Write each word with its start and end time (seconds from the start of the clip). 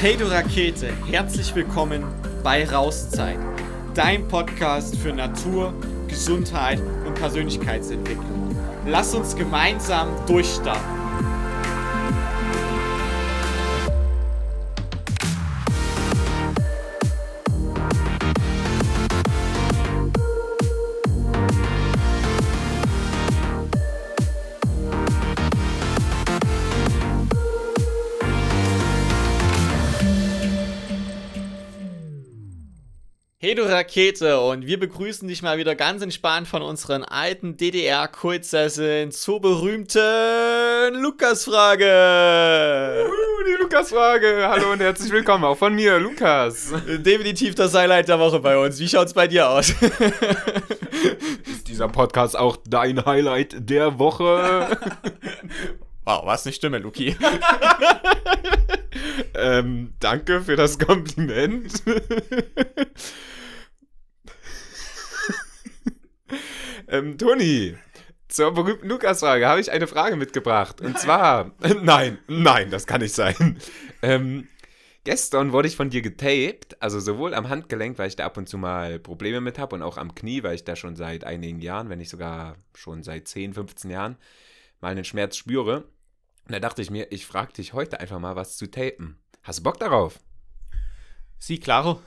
Hey 0.00 0.16
du 0.16 0.30
Rakete, 0.30 0.92
herzlich 1.10 1.52
willkommen 1.56 2.04
bei 2.44 2.64
Rauszeit, 2.64 3.36
dein 3.94 4.28
Podcast 4.28 4.96
für 4.96 5.12
Natur, 5.12 5.74
Gesundheit 6.06 6.80
und 7.04 7.16
Persönlichkeitsentwicklung. 7.16 8.56
Lass 8.86 9.12
uns 9.12 9.34
gemeinsam 9.34 10.08
durchstarten. 10.28 10.97
Hey 33.40 33.54
du 33.54 33.62
Rakete 33.62 34.40
und 34.40 34.66
wir 34.66 34.80
begrüßen 34.80 35.28
dich 35.28 35.42
mal 35.42 35.58
wieder 35.58 35.76
ganz 35.76 36.02
entspannt 36.02 36.48
von 36.48 36.60
unseren 36.60 37.04
alten 37.04 37.56
DDR-Kultsesseln 37.56 39.12
zur 39.12 39.40
berühmten 39.40 41.00
Lukas-Frage. 41.00 43.06
Uh, 43.06 43.44
die 43.46 43.62
Lukas-Frage. 43.62 44.48
Hallo 44.48 44.72
und 44.72 44.80
herzlich 44.80 45.12
willkommen 45.12 45.44
auch 45.44 45.56
von 45.56 45.72
mir, 45.72 46.00
Lukas. 46.00 46.74
Definitiv 46.88 47.54
das 47.54 47.74
Highlight 47.74 48.08
der 48.08 48.18
Woche 48.18 48.40
bei 48.40 48.58
uns. 48.58 48.80
Wie 48.80 48.88
schaut's 48.88 49.14
bei 49.14 49.28
dir 49.28 49.48
aus? 49.48 49.72
Ist 51.46 51.68
dieser 51.68 51.86
Podcast 51.86 52.36
auch 52.36 52.56
dein 52.66 53.06
Highlight 53.06 53.70
der 53.70 54.00
Woche? 54.00 54.76
Wow, 56.08 56.24
was 56.24 56.46
eine 56.46 56.54
Stimme, 56.54 56.78
Luki. 56.78 57.14
ähm, 59.34 59.92
danke 60.00 60.40
für 60.40 60.56
das 60.56 60.78
Kompliment. 60.78 61.82
Ähm, 66.88 67.18
Toni, 67.18 67.76
zur 68.28 68.52
berühmten 68.52 68.88
Lukas-Frage 68.88 69.46
habe 69.46 69.60
ich 69.60 69.70
eine 69.70 69.86
Frage 69.86 70.16
mitgebracht. 70.16 70.80
Und 70.80 70.98
zwar, 70.98 71.52
nein, 71.82 72.18
nein, 72.28 72.70
das 72.70 72.86
kann 72.86 73.00
nicht 73.00 73.14
sein. 73.14 73.58
Ähm, 74.02 74.48
gestern 75.04 75.52
wurde 75.52 75.68
ich 75.68 75.76
von 75.76 75.90
dir 75.90 76.02
getaped, 76.02 76.80
also 76.80 77.00
sowohl 77.00 77.34
am 77.34 77.48
Handgelenk, 77.48 77.98
weil 77.98 78.08
ich 78.08 78.16
da 78.16 78.26
ab 78.26 78.36
und 78.36 78.48
zu 78.48 78.58
mal 78.58 78.98
Probleme 78.98 79.40
mit 79.40 79.58
habe, 79.58 79.74
und 79.74 79.82
auch 79.82 79.96
am 79.96 80.14
Knie, 80.14 80.42
weil 80.42 80.54
ich 80.54 80.64
da 80.64 80.76
schon 80.76 80.94
seit 80.94 81.24
einigen 81.24 81.60
Jahren, 81.60 81.88
wenn 81.88 81.98
nicht 81.98 82.10
sogar 82.10 82.56
schon 82.74 83.02
seit 83.02 83.28
10, 83.28 83.54
15 83.54 83.90
Jahren, 83.90 84.16
mal 84.80 84.88
einen 84.88 85.04
Schmerz 85.04 85.36
spüre. 85.36 85.84
Und 86.46 86.52
da 86.52 86.60
dachte 86.60 86.82
ich 86.82 86.90
mir, 86.90 87.10
ich 87.10 87.26
frage 87.26 87.54
dich 87.54 87.72
heute 87.72 88.00
einfach 88.00 88.18
mal 88.18 88.36
was 88.36 88.56
zu 88.56 88.70
tapen. 88.70 89.18
Hast 89.42 89.60
du 89.60 89.62
Bock 89.62 89.78
darauf? 89.78 90.20
Sie, 91.38 91.58
claro. 91.58 92.00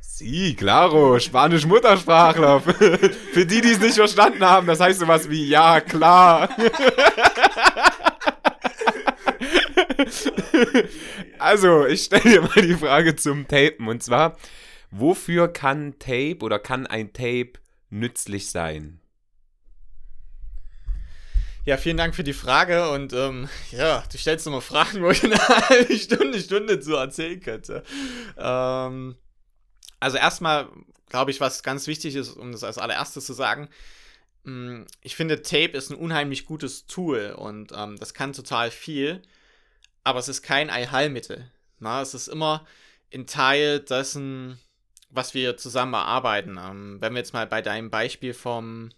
Sí, 0.00 0.56
claro, 0.56 1.18
Spanisch 1.20 1.64
Muttersprachler. 1.64 2.60
Für 3.32 3.46
die, 3.46 3.60
die 3.60 3.70
es 3.70 3.78
nicht 3.80 3.94
verstanden 3.94 4.44
haben, 4.44 4.66
das 4.66 4.80
heißt 4.80 4.98
sowas 4.98 5.30
wie 5.30 5.48
ja, 5.48 5.80
klar. 5.80 6.48
also, 11.38 11.86
ich 11.86 12.02
stelle 12.02 12.22
dir 12.22 12.42
mal 12.42 12.62
die 12.62 12.74
Frage 12.74 13.14
zum 13.14 13.46
Tapen. 13.46 13.86
Und 13.86 14.02
zwar, 14.02 14.36
wofür 14.90 15.48
kann 15.48 16.00
Tape 16.00 16.38
oder 16.40 16.58
kann 16.58 16.86
ein 16.86 17.12
Tape 17.12 17.52
nützlich 17.90 18.50
sein? 18.50 19.00
Ja, 21.64 21.76
vielen 21.76 21.98
Dank 21.98 22.14
für 22.14 22.24
die 22.24 22.32
Frage 22.32 22.90
und 22.90 23.12
ähm, 23.12 23.48
ja, 23.72 24.02
du 24.10 24.16
stellst 24.16 24.46
nochmal 24.46 24.62
Fragen, 24.62 25.02
wo 25.02 25.10
ich 25.10 25.22
eine 25.22 25.36
halbe 25.36 25.98
Stunde, 25.98 26.40
Stunde 26.40 26.80
zu 26.80 26.96
erzählen 26.96 27.38
könnte. 27.40 27.82
Ähm, 28.38 29.16
also 30.00 30.16
erstmal 30.16 30.68
glaube 31.08 31.30
ich, 31.30 31.40
was 31.40 31.62
ganz 31.62 31.86
wichtig 31.86 32.14
ist, 32.14 32.30
um 32.30 32.52
das 32.52 32.64
als 32.64 32.78
allererstes 32.78 33.26
zu 33.26 33.32
sagen, 33.32 33.68
mm, 34.44 34.82
ich 35.02 35.16
finde, 35.16 35.42
Tape 35.42 35.76
ist 35.76 35.90
ein 35.90 35.96
unheimlich 35.96 36.44
gutes 36.44 36.86
Tool 36.86 37.34
und 37.36 37.72
ähm, 37.74 37.96
das 37.98 38.14
kann 38.14 38.32
total 38.32 38.70
viel, 38.70 39.22
aber 40.04 40.18
es 40.18 40.28
ist 40.28 40.42
kein 40.42 40.70
Allheilmittel. 40.70 41.50
Na, 41.78 42.02
es 42.02 42.14
ist 42.14 42.28
immer 42.28 42.66
ein 43.12 43.26
Teil 43.26 43.80
dessen, 43.80 44.58
was 45.10 45.34
wir 45.34 45.56
zusammen 45.56 45.94
erarbeiten. 45.94 46.58
Ähm, 46.62 47.00
wenn 47.00 47.14
wir 47.14 47.20
jetzt 47.20 47.32
mal 47.32 47.46
bei 47.46 47.62
deinem 47.62 47.90
Beispiel 47.90 48.34
vom, 48.34 48.90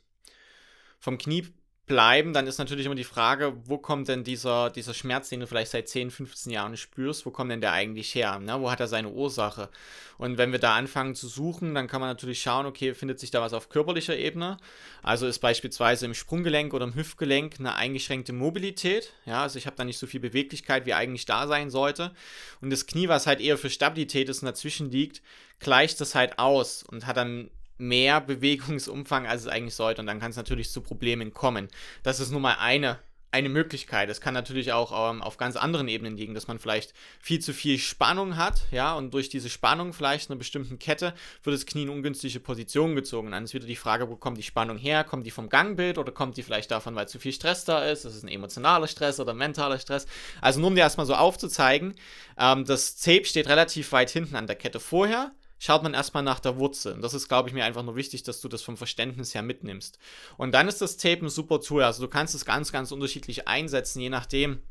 vom 0.99 1.19
Knie 1.19 1.53
bleiben, 1.91 2.33
dann 2.33 2.47
ist 2.47 2.59
natürlich 2.59 2.87
immer 2.87 2.95
die 2.95 3.03
Frage, 3.03 3.53
wo 3.65 3.77
kommt 3.77 4.07
denn 4.07 4.23
dieser, 4.23 4.71
dieser 4.71 4.95
Schmerz, 4.95 5.29
den 5.29 5.41
du 5.41 5.49
vielleicht 5.49 5.73
seit 5.73 5.89
10, 5.89 6.13
15 6.13 6.53
Jahren 6.53 6.77
spürst, 6.77 7.27
wo 7.27 7.33
kommt 7.33 7.51
denn 7.51 7.61
der 7.61 7.73
eigentlich 7.73 8.15
her? 8.15 8.39
Ne? 8.39 8.61
Wo 8.61 8.71
hat 8.71 8.79
er 8.79 8.87
seine 8.87 9.09
Ursache? 9.09 9.69
Und 10.17 10.39
wenn 10.39 10.53
wir 10.53 10.61
da 10.61 10.77
anfangen 10.77 11.17
zu 11.17 11.27
suchen, 11.27 11.75
dann 11.75 11.89
kann 11.89 12.01
man 12.01 12.09
natürlich 12.09 12.41
schauen, 12.41 12.65
okay, 12.67 12.95
findet 12.95 13.19
sich 13.19 13.33
da 13.33 13.41
was 13.41 13.53
auf 13.53 13.71
körperlicher 13.71 14.17
Ebene? 14.17 14.59
Also 15.03 15.27
ist 15.27 15.41
beispielsweise 15.41 16.07
im 16.07 16.15
Sprunggelenk 16.15 16.75
oder 16.75 16.85
im 16.85 16.95
Hüftgelenk 16.95 17.57
eine 17.59 17.75
eingeschränkte 17.75 18.33
Mobilität. 18.33 19.13
Ja, 19.27 19.43
also 19.43 19.59
ich 19.59 19.67
habe 19.67 19.75
da 19.75 19.83
nicht 19.83 19.99
so 19.99 20.07
viel 20.07 20.21
Beweglichkeit, 20.21 20.87
wie 20.87 20.95
eigentlich 20.95 21.27
da 21.27 21.49
sein 21.49 21.71
sollte. 21.71 22.13
Und 22.61 22.71
das 22.71 22.87
Knie, 22.87 23.09
was 23.09 23.27
halt 23.27 23.41
eher 23.41 23.59
für 23.59 23.69
Stabilität 23.69 24.29
ist 24.29 24.43
und 24.43 24.47
dazwischen 24.47 24.93
liegt, 24.93 25.23
gleicht 25.59 26.01
das 26.01 26.15
halt 26.15 26.39
aus 26.39 26.85
und 26.85 27.09
hat 27.09 27.17
dann 27.17 27.51
mehr 27.81 28.21
Bewegungsumfang, 28.21 29.27
als 29.27 29.43
es 29.43 29.49
eigentlich 29.49 29.75
sollte. 29.75 30.01
Und 30.01 30.07
dann 30.07 30.21
kann 30.21 30.31
es 30.31 30.37
natürlich 30.37 30.71
zu 30.71 30.81
Problemen 30.81 31.33
kommen. 31.33 31.69
Das 32.03 32.21
ist 32.21 32.31
nun 32.31 32.43
mal 32.43 32.57
eine, 32.59 32.99
eine 33.33 33.49
Möglichkeit. 33.49 34.09
Es 34.11 34.21
kann 34.21 34.35
natürlich 34.35 34.73
auch 34.73 35.11
ähm, 35.11 35.23
auf 35.23 35.37
ganz 35.37 35.57
anderen 35.57 35.87
Ebenen 35.89 36.17
liegen, 36.17 36.35
dass 36.35 36.49
man 36.49 36.59
vielleicht 36.59 36.95
viel 37.21 37.39
zu 37.39 37.55
viel 37.55 37.79
Spannung 37.79 38.37
hat, 38.37 38.63
ja, 38.73 38.95
und 38.95 39.15
durch 39.15 39.29
diese 39.29 39.49
Spannung 39.49 39.93
vielleicht 39.93 40.31
einer 40.31 40.39
bestimmten 40.39 40.79
Kette 40.79 41.15
wird 41.45 41.55
das 41.55 41.67
Knie 41.67 41.85
in 41.85 41.91
ungünstige 41.91 42.41
Position 42.41 42.97
gezogen. 42.97 43.31
Dann 43.31 43.45
ist 43.45 43.55
wieder 43.55 43.67
die 43.67 43.77
Frage, 43.77 44.09
wo 44.09 44.17
kommt 44.17 44.39
die 44.39 44.43
Spannung 44.43 44.79
her? 44.79 45.05
Kommt 45.05 45.27
die 45.27 45.31
vom 45.31 45.49
Gangbild 45.49 45.99
oder 45.99 46.11
kommt 46.11 46.37
die 46.37 46.43
vielleicht 46.43 46.71
davon, 46.73 46.97
weil 46.97 47.09
zu 47.09 47.21
viel 47.21 47.33
Stress 47.33 47.65
da 47.65 47.85
ist? 47.85 48.05
Ist 48.05 48.25
ein 48.25 48.29
emotionaler 48.29 48.89
Stress 48.89 49.21
oder 49.21 49.33
mentaler 49.33 49.79
Stress. 49.79 50.07
Also 50.41 50.59
nur 50.59 50.69
um 50.69 50.75
dir 50.75 50.81
erstmal 50.81 51.07
so 51.07 51.15
aufzuzeigen, 51.15 51.95
ähm, 52.37 52.65
das 52.65 52.97
Tape 52.97 53.25
steht 53.25 53.49
relativ 53.49 53.93
weit 53.93 54.11
hinten 54.11 54.35
an 54.35 54.49
der 54.49 54.57
Kette 54.57 54.81
vorher 54.81 55.33
schaut 55.61 55.85
man 55.85 55.95
erstmal 55.95 56.25
nach 56.25 56.41
der 56.41 56.57
Wurzel. 56.59 56.95
Und 56.95 57.03
das 57.03 57.15
ist, 57.15 57.29
glaube 57.29 57.49
ich, 57.49 57.55
mir 57.55 57.65
einfach 57.65 57.85
nur 57.85 57.95
wichtig, 57.95 58.25
dass 58.25 58.41
du 58.41 58.49
das 58.49 58.63
vom 58.63 58.77
Verständnis 58.77 59.35
her 59.35 59.43
mitnimmst. 59.43 59.99
Und 60.39 60.53
dann 60.53 60.67
ist 60.67 60.81
das 60.81 60.97
Tape 60.97 61.27
ein 61.27 61.29
super 61.29 61.61
Tool. 61.61 61.85
Also 61.85 62.03
du 62.03 62.09
kannst 62.09 62.35
es 62.35 62.45
ganz, 62.45 62.73
ganz 62.73 62.91
unterschiedlich 62.91 63.47
einsetzen, 63.47 64.01
je 64.01 64.09
nachdem, 64.09 64.63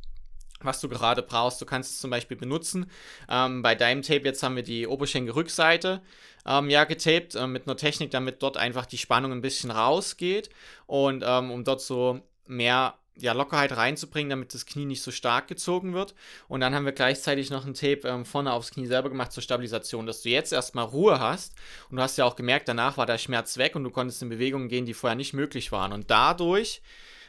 was 0.61 0.81
du 0.81 0.89
gerade 0.89 1.21
brauchst. 1.21 1.61
Du 1.61 1.65
kannst 1.65 1.91
es 1.91 1.99
zum 1.99 2.09
Beispiel 2.09 2.35
benutzen. 2.35 2.89
Ähm, 3.29 3.61
bei 3.61 3.75
deinem 3.75 4.01
Tape 4.01 4.25
jetzt 4.25 4.41
haben 4.41 4.55
wir 4.55 4.63
die 4.63 4.87
Oberschenkelrückseite 4.87 6.01
ähm, 6.45 6.69
ja 6.71 6.83
getaped 6.85 7.35
äh, 7.35 7.45
mit 7.45 7.67
einer 7.67 7.77
Technik, 7.77 8.09
damit 8.09 8.41
dort 8.41 8.57
einfach 8.57 8.87
die 8.87 8.97
Spannung 8.97 9.31
ein 9.31 9.41
bisschen 9.41 9.69
rausgeht 9.69 10.49
und 10.87 11.23
ähm, 11.25 11.51
um 11.51 11.63
dort 11.63 11.81
so 11.81 12.19
mehr 12.47 12.95
ja, 13.21 13.33
Lockerheit 13.33 13.75
reinzubringen, 13.75 14.29
damit 14.29 14.53
das 14.53 14.65
Knie 14.65 14.85
nicht 14.85 15.01
so 15.01 15.11
stark 15.11 15.47
gezogen 15.47 15.93
wird. 15.93 16.15
Und 16.47 16.61
dann 16.61 16.73
haben 16.73 16.85
wir 16.85 16.91
gleichzeitig 16.91 17.49
noch 17.49 17.65
ein 17.65 17.73
Tape 17.73 18.01
ähm, 18.05 18.25
vorne 18.25 18.53
aufs 18.53 18.71
Knie 18.71 18.87
selber 18.87 19.09
gemacht 19.09 19.31
zur 19.31 19.43
Stabilisation, 19.43 20.05
dass 20.05 20.21
du 20.21 20.29
jetzt 20.29 20.53
erstmal 20.53 20.85
Ruhe 20.85 21.19
hast. 21.19 21.53
Und 21.89 21.97
du 21.97 22.03
hast 22.03 22.17
ja 22.17 22.25
auch 22.25 22.35
gemerkt, 22.35 22.67
danach 22.67 22.97
war 22.97 23.05
der 23.05 23.17
Schmerz 23.17 23.57
weg 23.57 23.75
und 23.75 23.83
du 23.83 23.89
konntest 23.89 24.21
in 24.21 24.29
Bewegungen 24.29 24.69
gehen, 24.69 24.85
die 24.85 24.93
vorher 24.93 25.15
nicht 25.15 25.33
möglich 25.33 25.71
waren. 25.71 25.93
Und 25.93 26.09
dadurch 26.11 26.81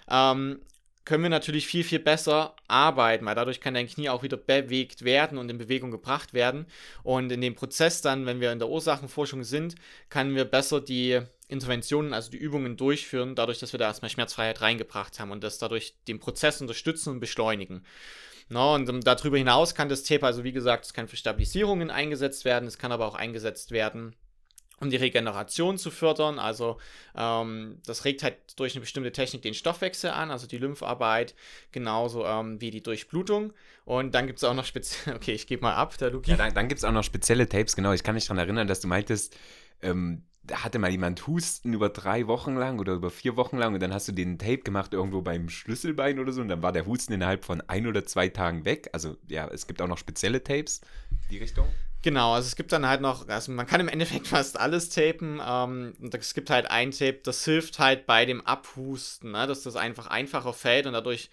ähm, 0.08 0.60
können 1.04 1.22
wir 1.22 1.30
natürlich 1.30 1.66
viel, 1.66 1.84
viel 1.84 1.98
besser 1.98 2.54
arbeiten, 2.68 3.26
weil 3.26 3.34
dadurch 3.34 3.60
kann 3.60 3.74
dein 3.74 3.88
Knie 3.88 4.08
auch 4.08 4.22
wieder 4.22 4.36
bewegt 4.36 5.04
werden 5.04 5.38
und 5.38 5.50
in 5.50 5.58
Bewegung 5.58 5.90
gebracht 5.90 6.34
werden. 6.34 6.66
Und 7.02 7.32
in 7.32 7.40
dem 7.40 7.54
Prozess 7.54 8.02
dann, 8.02 8.26
wenn 8.26 8.40
wir 8.40 8.52
in 8.52 8.58
der 8.58 8.68
Ursachenforschung 8.68 9.44
sind, 9.44 9.74
können 10.08 10.34
wir 10.34 10.44
besser 10.44 10.80
die 10.80 11.20
Interventionen, 11.50 12.14
also 12.14 12.30
die 12.30 12.38
Übungen 12.38 12.76
durchführen, 12.76 13.34
dadurch, 13.34 13.58
dass 13.58 13.72
wir 13.72 13.78
da 13.78 13.86
erstmal 13.86 14.10
Schmerzfreiheit 14.10 14.60
reingebracht 14.60 15.18
haben 15.18 15.30
und 15.30 15.42
das 15.42 15.58
dadurch 15.58 15.94
den 16.08 16.20
Prozess 16.20 16.60
unterstützen 16.60 17.10
und 17.10 17.20
beschleunigen. 17.20 17.84
No, 18.48 18.74
und 18.74 18.88
um, 18.88 19.00
darüber 19.00 19.38
hinaus 19.38 19.74
kann 19.74 19.88
das 19.88 20.02
Tape, 20.02 20.26
also 20.26 20.42
wie 20.42 20.52
gesagt, 20.52 20.84
es 20.84 20.92
kann 20.92 21.06
für 21.06 21.16
Stabilisierungen 21.16 21.91
eingesetzt 21.91 22.44
werden, 22.44 22.66
es 22.66 22.78
kann 22.78 22.91
aber 22.91 23.06
auch 23.06 23.14
eingesetzt 23.14 23.70
werden, 23.70 24.16
um 24.80 24.91
die 24.91 24.97
Regeneration 24.97 25.78
zu 25.78 25.92
fördern. 25.92 26.41
Also 26.41 26.78
ähm, 27.16 27.78
das 27.86 28.04
regt 28.04 28.24
halt 28.24 28.36
durch 28.56 28.74
eine 28.74 28.80
bestimmte 28.80 29.12
Technik 29.12 29.42
den 29.42 29.54
Stoffwechsel 29.54 30.10
an, 30.10 30.32
also 30.32 30.48
die 30.48 30.58
Lympharbeit, 30.58 31.36
genauso 31.70 32.26
ähm, 32.26 32.60
wie 32.60 32.72
die 32.72 32.82
Durchblutung. 32.82 33.53
Und 33.84 34.16
dann 34.16 34.26
gibt 34.26 34.38
es 34.38 34.44
auch 34.44 34.54
noch 34.54 34.64
spezielle, 34.64 35.16
okay, 35.16 35.32
ich 35.32 35.46
gebe 35.46 35.62
mal 35.62 35.74
ab, 35.74 35.96
der 35.98 36.10
Luki. 36.10 36.32
Ja, 36.32 36.36
dann, 36.36 36.53
dann 36.53 36.66
gibt 36.66 36.78
es 36.78 36.84
auch 36.84 36.92
noch 36.92 37.04
spezielle 37.04 37.48
Tapes, 37.48 37.76
genau. 37.76 37.92
Ich 37.92 38.03
kann 38.03 38.16
mich 38.16 38.24
daran 38.24 38.38
erinnern, 38.38 38.66
dass 38.66 38.80
du 38.80 38.88
meintest, 38.88 39.36
ähm, 39.82 40.24
da 40.50 40.64
hatte 40.64 40.78
mal 40.78 40.91
jemand 40.91 41.26
Husten 41.26 41.72
über 41.72 41.88
drei 41.88 42.26
Wochen 42.26 42.56
lang 42.56 42.78
oder 42.80 42.94
über 42.94 43.10
vier 43.10 43.36
Wochen 43.36 43.56
lang 43.56 43.74
und 43.74 43.80
dann 43.80 43.94
hast 43.94 44.08
du 44.08 44.12
den 44.12 44.38
Tape 44.38 44.58
gemacht 44.58 44.92
irgendwo 44.92 45.22
beim 45.22 45.48
Schlüsselbein 45.48 46.18
oder 46.18 46.32
so 46.32 46.41
und 46.41 46.48
dann 46.48 46.62
war 46.62 46.72
der 46.72 46.86
Husten 46.86 47.12
innerhalb 47.12 47.44
von 47.44 47.62
ein 47.68 47.86
oder 47.86 48.04
zwei 48.04 48.28
Tagen 48.28 48.64
weg. 48.64 48.91
Also 48.92 49.16
ja, 49.28 49.48
es 49.48 49.66
gibt 49.66 49.80
auch 49.80 49.88
noch 49.88 49.98
spezielle 49.98 50.42
Tapes, 50.42 50.80
die 51.30 51.38
Richtung. 51.38 51.66
Genau, 52.02 52.32
also 52.32 52.47
es 52.47 52.56
gibt 52.56 52.72
dann 52.72 52.86
halt 52.86 53.00
noch, 53.00 53.28
also 53.28 53.52
man 53.52 53.66
kann 53.66 53.80
im 53.80 53.88
Endeffekt 53.88 54.26
fast 54.28 54.58
alles 54.58 54.88
tapen. 54.91 55.41
Ähm, 55.47 55.94
und 56.00 56.14
es 56.14 56.34
gibt 56.34 56.50
halt 56.50 56.70
ein 56.70 56.91
Tape, 56.91 57.20
das 57.22 57.44
hilft 57.44 57.78
halt 57.78 58.06
bei 58.06 58.24
dem 58.24 58.44
Abhusten, 58.46 59.32
ne, 59.32 59.46
dass 59.46 59.62
das 59.62 59.76
einfach 59.76 60.08
einfacher 60.08 60.53
fällt 60.53 60.86
und 60.86 60.94
dadurch 60.94 61.30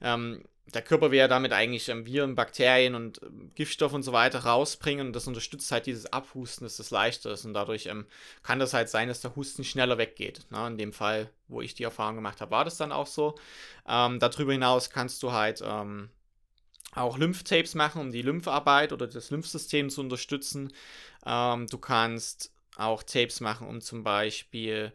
ähm, 0.00 0.42
der 0.74 0.82
Körper 0.82 1.10
will 1.10 1.18
ja 1.18 1.28
damit 1.28 1.52
eigentlich 1.52 1.88
ähm, 1.88 2.06
Viren, 2.06 2.34
Bakterien 2.34 2.94
und 2.94 3.20
ähm, 3.22 3.50
Giftstoffe 3.54 3.92
und 3.92 4.02
so 4.02 4.12
weiter 4.12 4.40
rausbringen 4.40 5.08
und 5.08 5.12
das 5.14 5.26
unterstützt 5.26 5.70
halt 5.72 5.86
dieses 5.86 6.06
Abhusten, 6.06 6.64
dass 6.64 6.76
das 6.76 6.90
leichter 6.90 7.32
ist 7.32 7.44
und 7.44 7.54
dadurch 7.54 7.86
ähm, 7.86 8.06
kann 8.42 8.58
das 8.58 8.74
halt 8.74 8.88
sein, 8.88 9.08
dass 9.08 9.20
der 9.20 9.34
Husten 9.36 9.64
schneller 9.64 9.98
weggeht. 9.98 10.46
Na, 10.50 10.66
in 10.68 10.78
dem 10.78 10.92
Fall, 10.92 11.30
wo 11.48 11.60
ich 11.60 11.74
die 11.74 11.84
Erfahrung 11.84 12.16
gemacht 12.16 12.40
habe, 12.40 12.50
war 12.50 12.64
das 12.64 12.76
dann 12.76 12.92
auch 12.92 13.06
so. 13.06 13.36
Ähm, 13.88 14.18
darüber 14.18 14.52
hinaus 14.52 14.90
kannst 14.90 15.22
du 15.22 15.32
halt 15.32 15.62
ähm, 15.64 16.10
auch 16.92 17.18
Lymphtapes 17.18 17.74
machen, 17.74 18.00
um 18.00 18.12
die 18.12 18.22
Lympharbeit 18.22 18.92
oder 18.92 19.06
das 19.06 19.30
Lymphsystem 19.30 19.90
zu 19.90 20.00
unterstützen. 20.00 20.72
Ähm, 21.26 21.66
du 21.66 21.78
kannst 21.78 22.52
auch 22.76 23.02
Tapes 23.02 23.40
machen, 23.40 23.66
um 23.68 23.80
zum 23.80 24.02
Beispiel 24.02 24.92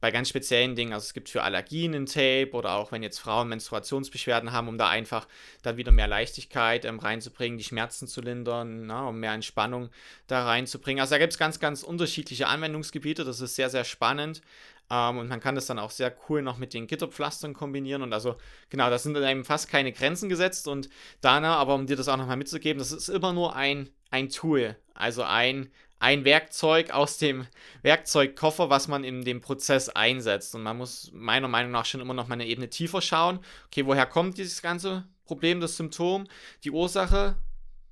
bei 0.00 0.10
ganz 0.10 0.28
speziellen 0.28 0.74
Dingen, 0.74 0.92
also 0.92 1.04
es 1.04 1.14
gibt 1.14 1.28
für 1.28 1.42
Allergien 1.42 1.94
ein 1.94 2.06
Tape 2.06 2.50
oder 2.52 2.74
auch 2.74 2.92
wenn 2.92 3.02
jetzt 3.02 3.18
Frauen 3.18 3.48
Menstruationsbeschwerden 3.48 4.52
haben, 4.52 4.68
um 4.68 4.78
da 4.78 4.88
einfach 4.88 5.26
dann 5.62 5.76
wieder 5.76 5.92
mehr 5.92 6.08
Leichtigkeit 6.08 6.84
ähm, 6.84 6.98
reinzubringen, 6.98 7.58
die 7.58 7.64
Schmerzen 7.64 8.06
zu 8.06 8.20
lindern, 8.20 8.86
na, 8.86 9.08
um 9.08 9.18
mehr 9.18 9.32
Entspannung 9.32 9.90
da 10.26 10.44
reinzubringen. 10.44 11.00
Also 11.00 11.14
da 11.14 11.18
gibt 11.18 11.32
es 11.32 11.38
ganz, 11.38 11.60
ganz 11.60 11.82
unterschiedliche 11.82 12.48
Anwendungsgebiete, 12.48 13.24
das 13.24 13.40
ist 13.40 13.56
sehr, 13.56 13.70
sehr 13.70 13.84
spannend. 13.84 14.42
Ähm, 14.90 15.18
und 15.18 15.28
man 15.28 15.40
kann 15.40 15.54
das 15.54 15.66
dann 15.66 15.78
auch 15.78 15.90
sehr 15.90 16.14
cool 16.28 16.42
noch 16.42 16.58
mit 16.58 16.74
den 16.74 16.86
Gitterpflastern 16.86 17.54
kombinieren. 17.54 18.02
Und 18.02 18.12
also, 18.12 18.36
genau, 18.70 18.90
da 18.90 18.98
sind 18.98 19.16
eben 19.16 19.44
fast 19.44 19.68
keine 19.68 19.92
Grenzen 19.92 20.28
gesetzt. 20.28 20.68
Und 20.68 20.88
Dana, 21.20 21.56
aber 21.56 21.74
um 21.74 21.86
dir 21.86 21.96
das 21.96 22.08
auch 22.08 22.16
nochmal 22.16 22.36
mitzugeben, 22.36 22.78
das 22.78 22.92
ist 22.92 23.08
immer 23.08 23.32
nur 23.32 23.56
ein, 23.56 23.90
ein 24.10 24.28
Tool, 24.28 24.76
also 24.94 25.22
ein, 25.22 25.70
ein 25.98 26.24
Werkzeug 26.24 26.90
aus 26.90 27.18
dem 27.18 27.46
Werkzeugkoffer, 27.82 28.70
was 28.70 28.88
man 28.88 29.04
in 29.04 29.24
dem 29.24 29.40
Prozess 29.40 29.88
einsetzt. 29.88 30.54
Und 30.54 30.62
man 30.62 30.76
muss 30.76 31.10
meiner 31.12 31.48
Meinung 31.48 31.72
nach 31.72 31.86
schon 31.86 32.00
immer 32.00 32.14
noch 32.14 32.28
mal 32.28 32.34
eine 32.34 32.46
Ebene 32.46 32.68
tiefer 32.68 33.00
schauen. 33.00 33.40
Okay, 33.66 33.86
woher 33.86 34.06
kommt 34.06 34.38
dieses 34.38 34.62
ganze 34.62 35.04
Problem, 35.24 35.60
das 35.60 35.76
Symptom, 35.76 36.26
die 36.64 36.70
Ursache? 36.70 37.36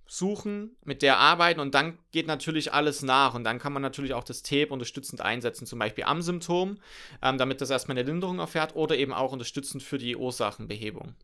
Suchen, 0.06 0.76
mit 0.84 1.00
der 1.00 1.18
arbeiten 1.18 1.60
und 1.60 1.74
dann 1.74 1.98
geht 2.12 2.26
natürlich 2.26 2.72
alles 2.74 3.02
nach 3.02 3.34
und 3.34 3.42
dann 3.42 3.58
kann 3.58 3.72
man 3.72 3.80
natürlich 3.80 4.12
auch 4.12 4.22
das 4.22 4.42
Tape 4.42 4.68
unterstützend 4.68 5.22
einsetzen, 5.22 5.66
zum 5.66 5.78
Beispiel 5.78 6.04
am 6.04 6.20
Symptom, 6.20 6.78
ähm, 7.22 7.38
damit 7.38 7.62
das 7.62 7.70
erstmal 7.70 7.96
eine 7.96 8.06
Linderung 8.06 8.38
erfährt 8.38 8.76
oder 8.76 8.96
eben 8.96 9.14
auch 9.14 9.32
unterstützend 9.32 9.82
für 9.82 9.96
die 9.96 10.14
Ursachenbehebung. 10.14 11.14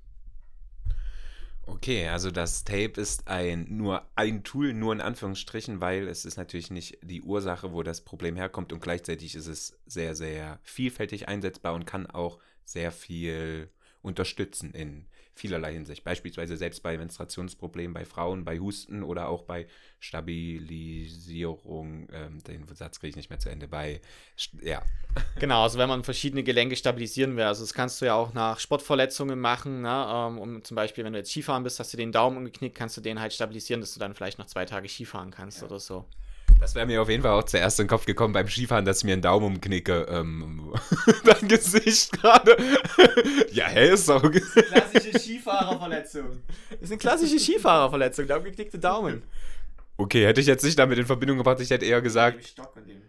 Okay, 1.66 2.08
also 2.08 2.30
das 2.30 2.64
Tape 2.64 3.00
ist 3.00 3.28
ein 3.28 3.66
nur 3.68 4.02
ein 4.16 4.42
Tool, 4.42 4.74
nur 4.74 4.92
in 4.92 5.00
Anführungsstrichen, 5.00 5.80
weil 5.80 6.08
es 6.08 6.24
ist 6.24 6.36
natürlich 6.36 6.70
nicht 6.70 6.98
die 7.02 7.22
Ursache, 7.22 7.72
wo 7.72 7.82
das 7.82 8.00
Problem 8.00 8.36
herkommt. 8.36 8.72
Und 8.72 8.80
gleichzeitig 8.80 9.34
ist 9.34 9.46
es 9.46 9.78
sehr, 9.86 10.14
sehr 10.14 10.58
vielfältig 10.62 11.28
einsetzbar 11.28 11.74
und 11.74 11.86
kann 11.86 12.06
auch 12.06 12.38
sehr 12.64 12.92
viel 12.92 13.70
unterstützen 14.02 14.72
in 14.72 15.06
vielerlei 15.34 15.72
Hinsicht. 15.72 16.04
Beispielsweise 16.04 16.56
selbst 16.56 16.82
bei 16.82 16.98
Menstruationsproblemen 16.98 17.94
bei 17.94 18.04
Frauen, 18.04 18.44
bei 18.44 18.58
Husten 18.58 19.02
oder 19.02 19.28
auch 19.28 19.44
bei 19.44 19.66
Stabilisierung, 19.98 22.08
ähm, 22.12 22.42
den 22.44 22.66
Satz 22.74 23.00
kriege 23.00 23.10
ich 23.10 23.16
nicht 23.16 23.30
mehr 23.30 23.38
zu 23.38 23.50
Ende, 23.50 23.68
bei, 23.68 24.00
ja. 24.62 24.82
Genau, 25.40 25.62
also 25.62 25.78
wenn 25.78 25.88
man 25.88 26.04
verschiedene 26.04 26.42
Gelenke 26.42 26.76
stabilisieren 26.76 27.36
will, 27.36 27.44
also 27.44 27.62
das 27.62 27.74
kannst 27.74 28.00
du 28.00 28.06
ja 28.06 28.14
auch 28.14 28.34
nach 28.34 28.60
Sportverletzungen 28.60 29.40
machen, 29.40 29.82
ne? 29.82 30.06
ähm, 30.08 30.38
um 30.38 30.64
zum 30.64 30.74
Beispiel, 30.74 31.04
wenn 31.04 31.12
du 31.12 31.18
jetzt 31.18 31.30
Skifahren 31.30 31.62
bist, 31.62 31.78
hast 31.80 31.92
du 31.92 31.96
den 31.96 32.12
Daumen 32.12 32.36
umgeknickt, 32.36 32.76
kannst 32.76 32.96
du 32.96 33.00
den 33.00 33.20
halt 33.20 33.32
stabilisieren, 33.32 33.80
dass 33.80 33.94
du 33.94 34.00
dann 34.00 34.14
vielleicht 34.14 34.38
noch 34.38 34.46
zwei 34.46 34.66
Tage 34.66 34.88
Skifahren 34.88 35.30
kannst 35.30 35.60
ja. 35.60 35.66
oder 35.66 35.80
so. 35.80 36.04
Das 36.60 36.74
wäre 36.74 36.86
mir 36.86 37.00
auf 37.00 37.08
jeden 37.08 37.22
Fall 37.22 37.32
auch 37.32 37.44
zuerst 37.44 37.80
in 37.80 37.84
den 37.86 37.88
Kopf 37.88 38.04
gekommen 38.04 38.34
beim 38.34 38.46
Skifahren, 38.46 38.84
dass 38.84 38.98
ich 38.98 39.04
mir 39.04 39.14
einen 39.14 39.22
Daumen 39.22 39.46
umknicke. 39.46 40.06
Ähm, 40.10 40.72
dein 41.24 41.48
Gesicht 41.48 42.12
gerade. 42.12 42.56
ja, 43.50 43.66
hä, 43.66 43.90
ist 43.90 44.08
doch. 44.08 44.22
Klassische 44.22 45.18
Skifahrerverletzung. 45.18 46.42
Das 46.70 46.80
ist 46.82 46.90
eine 46.90 46.98
klassische 46.98 47.38
Skifahrerverletzung, 47.38 48.26
der 48.26 48.38
umgeknickte 48.38 48.78
Daumen. 48.78 49.22
Okay, 49.96 50.26
hätte 50.26 50.40
ich 50.40 50.46
jetzt 50.46 50.64
nicht 50.64 50.78
damit 50.78 50.98
in 50.98 51.06
Verbindung 51.06 51.38
gebracht, 51.38 51.60
ich 51.60 51.70
hätte 51.70 51.86
eher 51.86 52.02
gesagt. 52.02 52.44
Stock 52.46 52.76
und 52.76 52.88
dem 52.88 53.02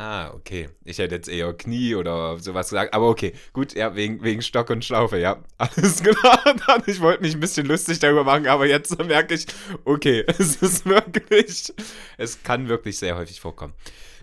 Ah, 0.00 0.30
okay. 0.32 0.70
Ich 0.82 0.96
hätte 0.96 1.14
jetzt 1.14 1.28
eher 1.28 1.52
Knie 1.52 1.94
oder 1.94 2.38
sowas 2.38 2.70
gesagt. 2.70 2.94
Aber 2.94 3.10
okay, 3.10 3.34
gut, 3.52 3.74
ja, 3.74 3.94
wegen, 3.94 4.22
wegen 4.22 4.40
Stock 4.40 4.70
und 4.70 4.82
Schlaufe, 4.82 5.18
ja. 5.18 5.42
Alles 5.58 6.02
klar. 6.02 6.54
Ich 6.86 7.02
wollte 7.02 7.22
mich 7.22 7.34
ein 7.34 7.40
bisschen 7.40 7.66
lustig 7.66 7.98
darüber 7.98 8.24
machen, 8.24 8.46
aber 8.46 8.64
jetzt 8.64 8.96
merke 9.04 9.34
ich, 9.34 9.44
okay, 9.84 10.24
es 10.38 10.56
ist 10.56 10.86
wirklich, 10.86 11.70
es 12.16 12.42
kann 12.42 12.70
wirklich 12.70 12.98
sehr 12.98 13.14
häufig 13.14 13.42
vorkommen. 13.42 13.74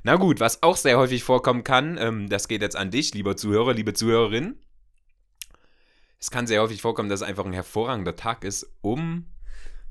Na 0.02 0.16
gut, 0.16 0.40
was 0.40 0.64
auch 0.64 0.78
sehr 0.78 0.98
häufig 0.98 1.24
vorkommen 1.24 1.64
kann, 1.64 2.00
ähm, 2.00 2.28
das 2.28 2.48
geht 2.48 2.64
jetzt 2.64 2.76
an 2.76 2.90
dich, 2.90 3.14
lieber 3.14 3.38
Zuhörer, 3.38 3.76
liebe 3.76 3.94
Zuhörerin. 3.94 4.58
Es 6.20 6.32
kann 6.32 6.48
sehr 6.48 6.64
häufig 6.64 6.82
vorkommen, 6.82 7.10
dass 7.10 7.22
es 7.22 7.28
einfach 7.28 7.46
ein 7.46 7.54
hervorragender 7.54 8.16
Tag 8.16 8.44
ist, 8.44 8.68
um 8.82 9.28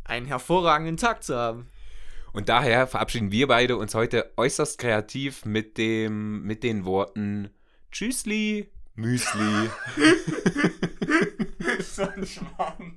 einen 0.03 0.27
hervorragenden 0.27 0.97
Tag 0.97 1.23
zu 1.23 1.37
haben. 1.37 1.69
Und 2.37 2.50
daher 2.50 2.87
verabschieden 2.87 3.33
wir 3.33 3.47
beide 3.47 3.79
uns 3.79 3.94
heute 3.94 4.31
äußerst 4.37 4.79
kreativ 4.79 5.47
mit, 5.47 5.79
dem, 5.79 6.43
mit 6.43 6.65
den 6.65 6.85
Worten 6.85 7.49
Tschüssli, 7.91 8.69
Müsli. 8.94 9.71
so 11.81 12.03
ein 12.03 12.27
Schwamm. 12.27 12.94